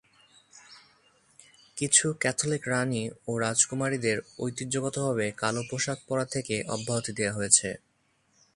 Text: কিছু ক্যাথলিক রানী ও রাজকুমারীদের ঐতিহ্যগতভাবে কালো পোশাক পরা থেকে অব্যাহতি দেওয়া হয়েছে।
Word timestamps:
কিছু 1.77 2.05
ক্যাথলিক 2.19 2.63
রানী 2.67 3.03
ও 3.27 3.31
রাজকুমারীদের 3.39 4.17
ঐতিহ্যগতভাবে 4.39 5.25
কালো 5.37 5.61
পোশাক 5.69 5.97
পরা 6.07 6.25
থেকে 6.33 6.55
অব্যাহতি 6.67 7.11
দেওয়া 7.17 7.37
হয়েছে। 7.37 7.69